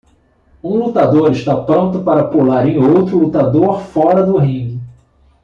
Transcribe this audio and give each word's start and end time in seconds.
Um 0.63 0.77
lutador 0.79 1.31
está 1.31 1.55
pronto 1.55 2.01
para 2.01 2.23
pular 2.23 2.67
em 2.67 2.75
outro 2.79 3.19
lutador 3.19 3.81
fora 3.81 4.25
do 4.25 4.35
ringue. 4.39 4.81